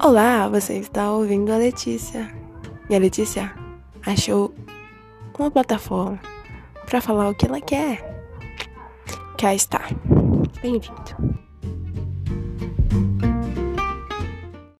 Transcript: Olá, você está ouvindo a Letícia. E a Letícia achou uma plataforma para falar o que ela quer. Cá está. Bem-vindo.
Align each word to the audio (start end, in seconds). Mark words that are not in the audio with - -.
Olá, 0.00 0.48
você 0.48 0.74
está 0.74 1.10
ouvindo 1.10 1.52
a 1.52 1.56
Letícia. 1.56 2.32
E 2.88 2.94
a 2.94 2.98
Letícia 3.00 3.52
achou 4.06 4.54
uma 5.36 5.50
plataforma 5.50 6.20
para 6.86 7.00
falar 7.00 7.28
o 7.28 7.34
que 7.34 7.46
ela 7.46 7.60
quer. 7.60 8.24
Cá 9.36 9.56
está. 9.56 9.80
Bem-vindo. 10.62 11.37